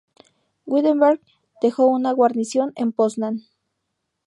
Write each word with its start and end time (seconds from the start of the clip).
Wittenberg 0.65 1.21
dejó 1.61 1.85
una 1.85 2.11
guarnición 2.11 2.71
en 2.75 2.91
Poznan. 2.91 3.43